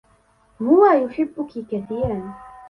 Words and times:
هو 0.61 0.85
يحبكِ 0.91 1.63
كثيرًا. 1.71 2.35